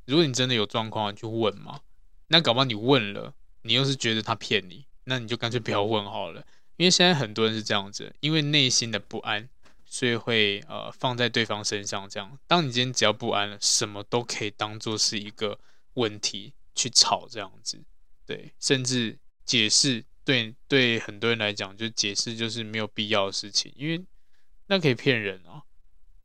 [0.05, 1.81] 如果你真的有状况，你就问嘛。
[2.27, 6.45] 那搞不好你问了，你又是觉得他骗你，那你就干脆不要问好了。
[6.77, 9.47] 因为现在很多人是这样子，因为内心的不安，
[9.85, 12.09] 所以会呃放在对方身上。
[12.09, 15.59] 这样，当你今天只要不安了，什么都可以当做是一个
[15.95, 17.83] 问题去吵这样子。
[18.25, 24.05] 对，甚至解释，对对很多人来讲，就解释就是没有必要的事情，因为
[24.67, 25.63] 那可以骗人啊。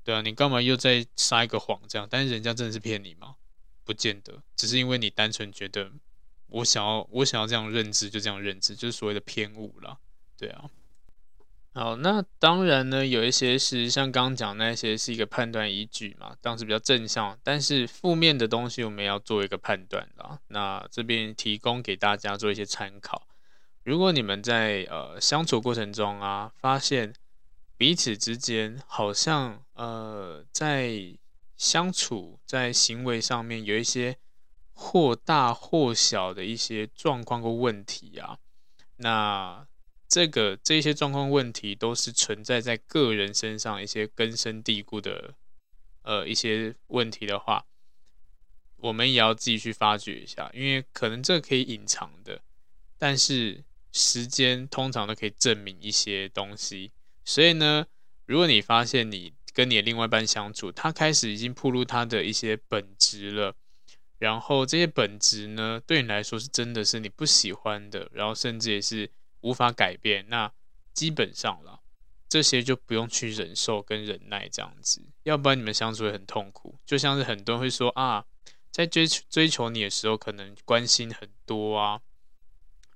[0.04, 2.08] 对啊，你干嘛又在撒一个谎这样？
[2.10, 3.36] 但是人家真的是骗你吗？
[3.84, 5.92] 不见得，只是因为你单纯觉得
[6.46, 9.98] 我想要我想要这样认知，就这样认知，就是所谓的偏误啦。
[10.36, 10.70] 对啊。
[11.72, 20.38] 好，那当然呢，有一些是像刚刚讲那些是一个判断依据嘛，当时比较正向，但是负面的东西我们要做一个判断啦。
[20.48, 23.26] 那这边提供给大家做一些参考。
[23.84, 27.14] 如果你们在呃相处过程中啊，发现。
[27.80, 31.16] 彼此之间好像呃，在
[31.56, 34.18] 相处在行为上面有一些
[34.74, 38.36] 或大或小的一些状况或问题啊，
[38.96, 39.66] 那
[40.10, 45.34] 这个这些状况问题都是存在在个人身上一些根深蒂固的
[46.02, 47.64] 呃一些问题的话，
[48.78, 52.42] 我们也要自己去发掘一下，因为可能这可以隐藏的，
[52.98, 56.90] 但是时间通常都可以证明一些东西。
[57.24, 57.86] 所以呢，
[58.26, 63.54] 如果你发现你跟你的另外一半相处，他开始已经暴露他的一些本质了，
[64.18, 69.08] 然后这些本质呢，对你来说是真的是你不喜欢的，然后甚至也是
[69.40, 70.52] 无法改变，那
[70.92, 71.80] 基本上了，
[72.28, 76.78] 这些就不用去忍受跟忍耐这样子，要不然你们相处会很痛苦。
[76.84, 78.24] 就像是很多人会说啊，
[78.70, 82.00] 在追求追求你的时候，可能关心很多啊，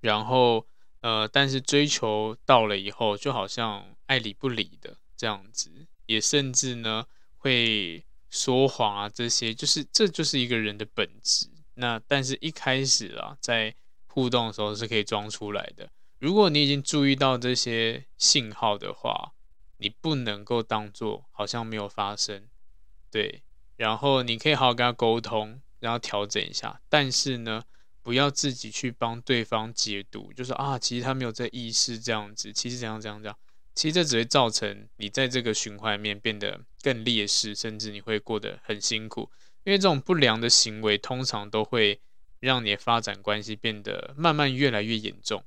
[0.00, 0.66] 然后
[1.00, 3.94] 呃，但是追求到了以后，就好像。
[4.06, 5.70] 爱理不理的这样子，
[6.04, 7.06] 也甚至呢
[7.38, 11.48] 会说谎啊，这些就是这就是一个人的本质。
[11.76, 13.74] 那但是一开始啊，在
[14.06, 15.88] 互动的时候是可以装出来的。
[16.18, 19.32] 如果你已经注意到这些信号的话，
[19.78, 22.48] 你不能够当做好像没有发生，
[23.10, 23.42] 对。
[23.76, 26.80] 然后你可以好好跟他沟通，然后调整一下。
[26.88, 27.64] 但是呢，
[28.02, 33.36] 不要自己去帮对方解读，就是啊，其实他没有这意识这样子，其实怎样怎样怎样。
[33.74, 39.28] 其实这只会造成你在这个循环里面变得更劣势，甚至你会过得很辛苦。
[39.64, 42.00] 因为这种不良的行为通常都会
[42.38, 45.42] 让你的发展关系变得慢慢越来越严重。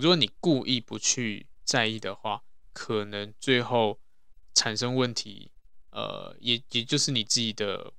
[0.00, 4.00] 如果你故意不去在意的话，可能最后
[4.54, 5.52] 产生问题，
[5.90, 7.92] 呃，也也就是你自己的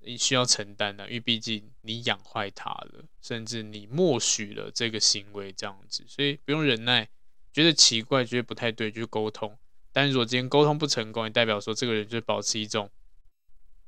[0.00, 7.08] 你需要承担的，因为毕竟你养坏他了，甚至你默许了这个行为这样子，所以不用忍耐。
[7.52, 9.56] 觉得奇怪，觉得不太对，就沟通。
[9.90, 12.90] 但如果今天沟通不成功，也代表说这个人就保持一种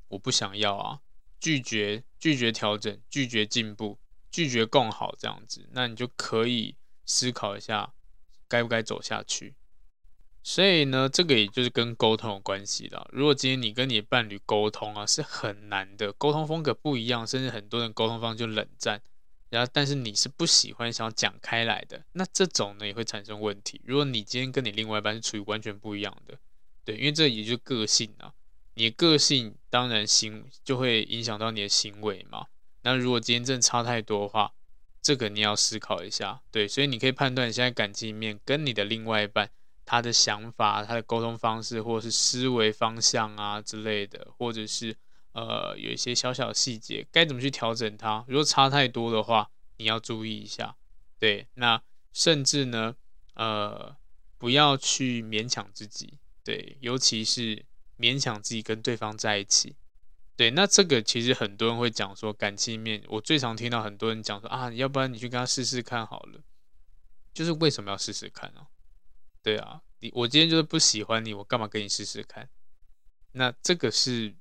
[0.08, 1.00] 我不想要啊，
[1.38, 3.98] 拒绝、拒绝调整、拒绝进步、
[4.30, 6.76] 拒绝更好这样子，那你就可以
[7.08, 7.92] 思考一下
[8.46, 9.54] 该不该走下去。
[10.44, 13.10] 所以呢，这个也就是跟沟通有关系的。
[13.12, 19.02] 如果今天你跟你的伴侣沟通啊，是很难的，沟通风格不一样，甚至很多人沟通方式就冷战。
[19.50, 23.80] 然后，但是你是不喜欢想讲开来的，那这种呢也会产生问题。
[23.84, 26.38] 如果你今天跟你另外一半是处于完全不一样的，
[26.84, 28.32] 对，因为这也就是个性啊，
[28.74, 32.46] 你的个性当然行就会影响到你的行为嘛。
[32.82, 34.52] 那如果今天真的差太多的话，
[35.02, 39.50] 这个你要思考一下，对，所以你可以判断你现在感情里面跟你的另外一半
[39.84, 44.96] 他的想法、他的沟通方式，或者是思维方向啊之类的，或者是。
[45.32, 48.24] 呃，有一些小小细节该怎么去调整它？
[48.26, 50.74] 如果差太多的话，你要注意一下。
[51.16, 51.80] 对，那
[52.12, 52.96] 甚至呢，
[53.34, 53.94] 呃，
[54.36, 56.14] 不要去勉强自己。
[56.42, 57.64] 对，尤其是
[57.98, 59.76] 勉强自己跟对方在一起。
[60.38, 66.40] 对，那这个其实很多人会讲说感情面，我最常听到很多人讲说啊，要不然你去跟他试试看好了。
[67.34, 68.68] 就是为什么要试试看呢？
[69.42, 72.48] 对啊，你我今天就是不喜欢你，我干嘛跟你试试看？
[73.32, 74.36] 那这个是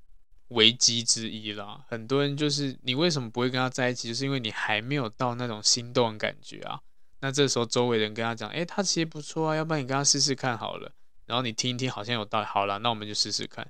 [0.50, 1.84] 危机之一啦。
[1.88, 6.80] 很多人就是你为什么不会跟他在一起，就是因为你还没有到那种心动感觉啊。
[7.18, 10.92] 那这时候周围人跟他讲，诶，他其实不错啊，要不然你跟他试试看好了。
[11.26, 13.68] 然后你听一听，好像有道理，好了，那我们就试试看。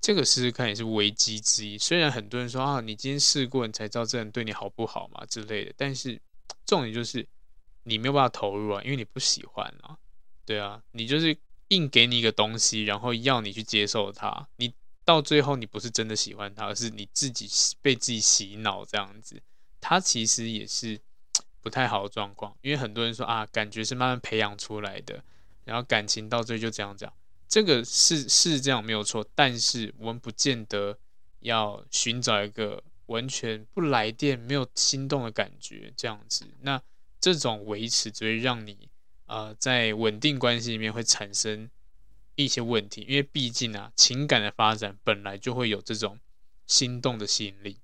[0.00, 1.76] 这个试试看也是危机之一。
[1.76, 5.74] 虽然很多人说啊，你今天试过，你才知道这人对你好不好嘛之类的。
[5.76, 6.20] 但是
[6.64, 7.26] 重点就是
[7.82, 9.98] 你没有办法投入啊，因为你不喜欢啊。
[10.46, 11.36] 对啊，你就是
[11.68, 14.48] 硬给你一个东西，然后要你去接受它。
[14.56, 14.72] 你
[15.04, 17.48] 到最后你不是真的喜欢它，而是你自己
[17.82, 19.40] 被自己洗脑这样子。
[19.80, 20.98] 它其实也是
[21.60, 25.22] 不太好的状况，因为很多人说啊，感觉是慢慢培养出来的，
[25.64, 27.12] 然后感情到最后就这样讲。
[27.50, 30.96] 这个是是这样没有错，但是我们不见得
[31.40, 36.46] 要寻找一个完全不来电、没有心动的感觉这样子。
[36.60, 36.80] 那
[37.20, 38.88] 这种维持只会让你
[39.26, 41.68] 呃在稳定关系里面会产生
[42.36, 46.20] 一些问题，因为毕竟啊情感的发展本来就会有这种
[46.68, 47.78] 心动的吸引力，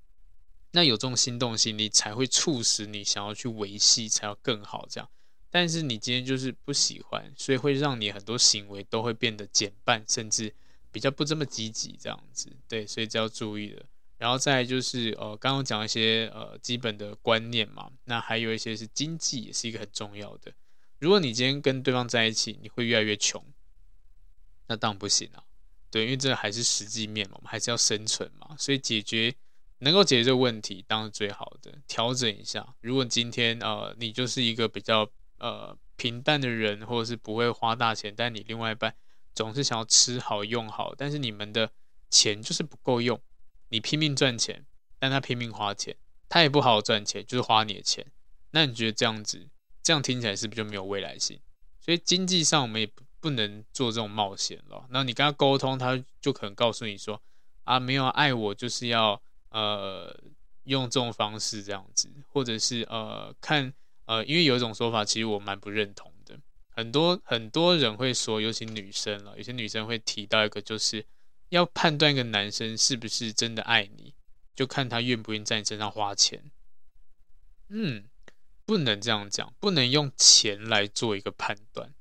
[0.70, 5.10] 那有这种心动吸引力才会促使你想要去维系，才要更好这样。
[5.48, 10.52] 但是你今天就是不喜欢，所以会让你很多行为都会变得减半，甚至
[10.90, 12.50] 比较不这么积极这样子。
[12.68, 13.86] 对，所以这要注意的。
[14.18, 20.52] 然后再就是呃，刚刚讲一些呃基本的观念嘛，那还有一些是经济也是一个很重要的。
[20.98, 23.42] 如果你今天跟对方在一起，你会越来越穷，
[24.66, 25.44] 那当然不行啊。
[25.90, 28.56] 对，因为这还是实际面嘛，我们还是要生存嘛。
[28.58, 29.34] 所以解决
[29.78, 31.78] 能够解决这个问题，当然最好的。
[31.86, 35.10] 调整一下，如果今天呃你就是一个比较。
[35.38, 38.94] 呃，平淡的人，或者是不会花大钱，但你另外一半
[39.34, 41.70] 总是想要吃好用好，但是你们的
[42.08, 43.20] 钱就是不够用，
[43.68, 44.64] 你拼命赚钱，
[44.98, 45.94] 但他拼命花钱，
[46.28, 48.06] 他也不好好赚钱，就是花你的钱，
[48.52, 49.48] 那你觉得这样子，
[49.82, 51.38] 这样听起来是不是就没有未来性？
[51.80, 54.86] 所以经济上我们也不不能做这种冒险了。
[54.90, 57.20] 那你跟他沟通，他就可能告诉你说，
[57.64, 59.20] 啊，没有爱我就是要
[59.50, 60.18] 呃
[60.64, 63.74] 用这种方式这样子，或者是呃看。
[64.06, 66.38] 呃，因为有一种说法，其实我蛮不认同的。
[66.68, 71.04] 很多很多人会说，尤其女生了，有些女生会提到一个，就是
[71.48, 74.14] 要判断一个男生是不是真的爱你，
[74.54, 76.50] 就看他愿不愿意在你身上花钱。
[77.68, 78.04] 嗯，
[78.64, 81.92] 不能这样讲，不能用钱来做一个判断。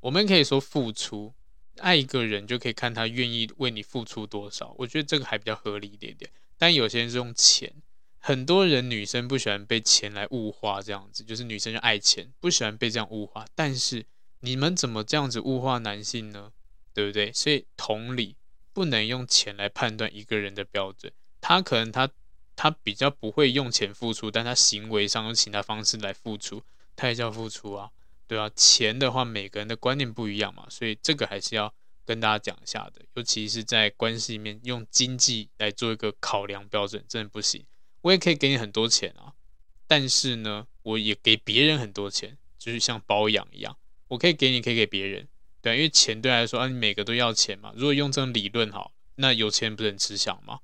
[0.00, 1.34] 我们可以说付出，
[1.78, 4.74] 爱一个人就可以看他愿意为你付出多少。
[4.78, 6.30] 我觉得这个还比较合理一点点。
[6.56, 7.74] 但有些人是用钱。
[8.24, 13.44] 很多人女生不喜欢被钱来物化，这样子就是女生就爱钱，不喜欢被这样物化。
[13.56, 14.06] 但是
[14.38, 16.52] 你们怎么这样子物化男性呢？
[16.94, 17.32] 对不对？
[17.32, 18.36] 所以同理，
[18.72, 21.12] 不能用钱来判断一个人的标准。
[21.40, 22.08] 他可能他
[22.54, 26.62] 他比较不会用钱付出，但他行为上用其他方式来付出，
[26.94, 27.90] 他也叫付出啊，
[28.28, 28.48] 对啊。
[28.54, 33.02] 钱的话，每个人的观念不一样嘛，所以这个还是要跟大家讲一下的。
[33.14, 37.64] 尤其是在关系里面，用经济来做一个考量标准，真的不行。
[38.02, 39.32] 我也可以给你很多钱啊，
[39.86, 43.76] 但是呢，我也给别人很多钱，就是像包养一样，
[44.08, 45.28] 我可以给你，可以给别人，
[45.60, 47.72] 对，因为钱对来说啊，你每个都要钱嘛。
[47.76, 50.60] 如果用这种理论好，那有钱不是很吃香吗？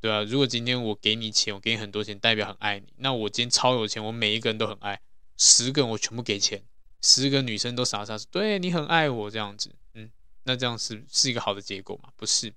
[0.00, 5.00] 对啊，如果今天我给你钱，我给你很多钱，代表很爱你，那我今天超有钱，我每一个人都很爱，
[5.38, 6.62] 十个人我全部给钱，
[7.00, 10.10] 十个女生都傻傻说对你很爱我这样子，嗯，
[10.42, 12.10] 那这样是是一个好的结果吗？
[12.16, 12.52] 不是，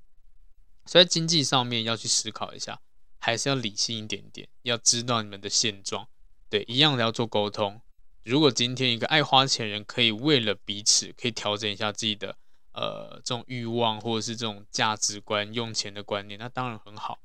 [0.85, 2.81] 所以在经济上面要去思考一下。
[3.25, 6.07] 还是要理性一点点，要知道你们的现状，
[6.47, 7.81] 对，一样的要做沟通。
[8.21, 12.37] 如果今天一个爱花钱人可以为了彼此，可以调整一下自己的
[12.73, 17.17] 呃这种欲望或者是这种价值观、用钱的观念，那当然很好，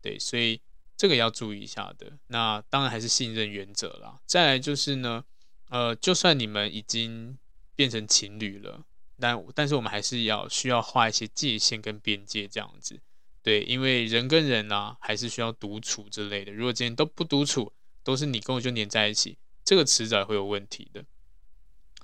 [0.00, 0.58] 对，所以
[0.96, 2.18] 这个要注意一下的。
[2.28, 4.18] 那当然还是信任原则啦。
[4.24, 5.22] 再来就是呢，
[5.68, 7.36] 呃，就算你们已经
[7.76, 8.86] 变成情侣了，
[9.20, 13.02] 但但是我们还是要需要画一些界限跟边界这样子。
[13.42, 16.52] 对，因为人跟人啊，还是需要独处之类的。
[16.52, 17.72] 如果今天都不独处，
[18.04, 21.04] 都是你跟我就黏在一起，这个迟早会有问题的。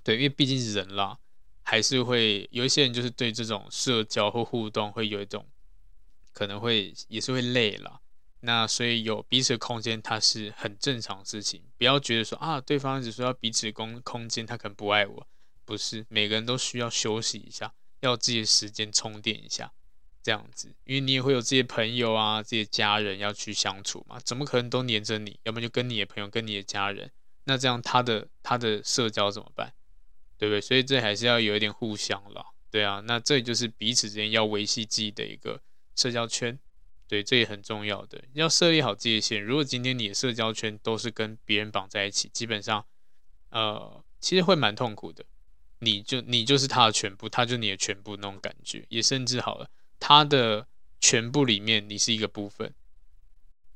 [0.03, 1.18] 对，因为毕竟是人啦，
[1.62, 5.47] 还是会有一些人就是对这种社交或互动会有一种，
[6.32, 8.01] 可能会也是会累啦。
[8.41, 11.62] 那所以有彼此空间，它是很正常的事情。
[11.76, 15.28] 不要觉得说啊，对方只说要彼此空空间，他可能不爱我。
[15.64, 19.72] 不是，每个人都需要休息一下，要自己的时间充电一下。
[20.29, 25.41] 这样子，因为你也会有这些朋友啊，这些家人要去相处嘛，怎么可能都黏着你？
[25.45, 27.11] 要么就跟你的朋友，跟你的家人，
[27.45, 29.72] 那这样他的他的社交怎么办？
[30.37, 30.61] 对不对？
[30.61, 33.01] 所以这还是要有一点互相了，对啊。
[33.07, 35.62] 那这就是彼此之间要维系自己的一个
[35.97, 36.59] 社交圈。
[37.07, 39.43] 对，这也很重要的，要设立好界限。
[39.43, 42.85] 如果今天你的社交圈都是跟别人绑在一起，基本上，
[43.49, 45.24] 呃，其实会蛮痛苦的。
[45.79, 50.67] 你就你就是他的全部，他就你的全部那种感觉，也甚至好了，他的
[51.01, 52.75] 全部里面你是一个部分，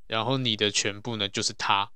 [0.07, 1.91] 然后你的全部呢就是他，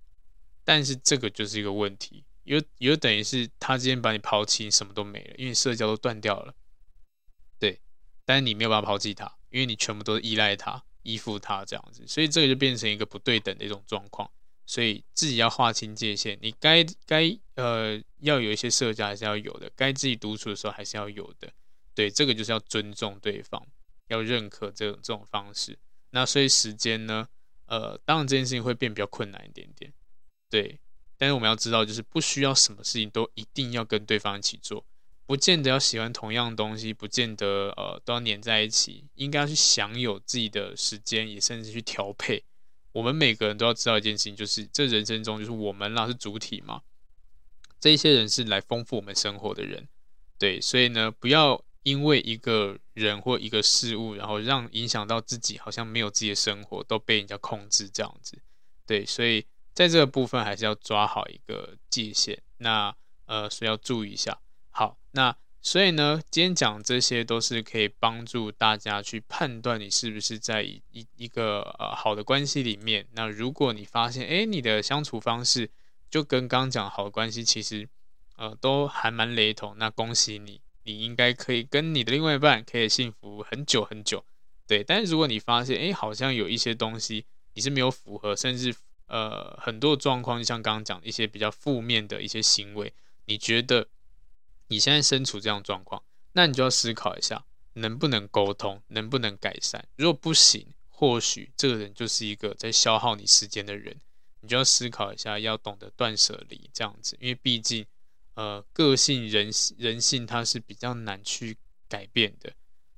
[0.64, 6.55] 但是这个就是一个问题，有有等于是他今天把你抛弃，你什么都没了，因为社交都断掉了，
[7.59, 7.81] 对，
[8.24, 14.31] 但是你没有办法抛弃他，因为你全部都是依赖他、依附他这样子，所以这个就变成一个不对等的一种状况。
[14.68, 21.49] 所以自己要划清界限，你该该呃要有一些社交还是要有的，该自己独处的时候还是要有的。
[21.95, 23.64] 对，这个就是要尊重对方，
[24.09, 25.78] 要认可这种这种方式。
[26.11, 27.28] 那所以时间呢，
[27.66, 29.92] 呃，当然这件事情会变比较困难一点点。
[30.48, 30.78] 对，
[31.18, 34.86] 但是我们要知道，就是不需要什么事情都一定要跟对方一起做，
[35.26, 42.44] 不见得要喜欢同样东西，不见得呃都要黏在一起，应该要去享有自己的时间，也甚至去调配。
[42.92, 46.80] 我们每个人都要知道一件事情，就是这人生中，就是我们啦是主体嘛，
[47.78, 49.86] 这些人是来丰富我们生活的人，
[50.38, 58.43] 对，所以呢，不要因为一个人或一个事物，然后让影响到自己，好像没有自己的生活，都被人家控制这样子，
[58.84, 62.93] 对，所以在这个部分还是要抓好一个界限，那
[63.26, 64.41] 呃，所以要注意一下。
[64.70, 65.37] 好，那。
[65.62, 73.05] 所以呢，今天讲这些都是可以帮助大家去判断你是不是在一一一个呃好的关系里面。
[73.14, 75.68] 那如果你发现，诶，你的相处方式
[76.09, 77.89] 就跟刚刚讲好的关系其实
[78.37, 84.24] 呃都还蛮雷同，那恭喜你，你应该可以跟你的另外一半可以幸福很久很久。
[84.66, 88.74] 对，但是如果你发现，诶，好像有一些东西你是没有符合，甚至
[89.07, 92.95] 呃很多状况，就像刚刚讲一些比较负面的一些行为，
[93.26, 93.89] 你觉得？
[94.68, 99.87] 你现在身处这样状况，那你就要思考一下，能不能沟通，能不能改善。
[99.95, 104.01] 如果不行，或许这个人就是一个在消耗你时间的人，
[104.41, 107.16] 你就要思考一下，要懂得断舍离这样子。
[107.20, 107.87] 因为毕竟，
[108.37, 111.59] 呃，个性人人性它是比较难去
[111.89, 112.55] 改变的，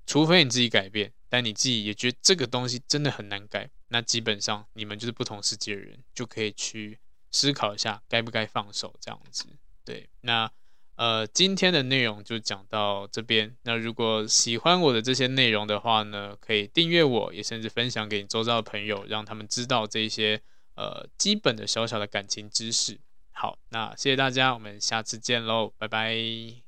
[0.07, 6.99] 除非你自己改变，但你自己也觉得这个东西真的很难改，那基本上你们就是不同世界的人，就可以去
[7.33, 9.47] 思考一下，该不该放手这样子。
[9.85, 10.51] 对，那。
[10.99, 13.57] 呃，今天的内容就讲到这边。
[13.63, 20.43] 那如果喜欢我的这些内容的话呢，可以订阅我，也甚至分享给你周遭的朋友，让他们知道这些
[20.75, 22.99] 呃基本的小小的感情知识。
[23.41, 26.68] 好，那谢谢大家，我们下次见喽，拜拜。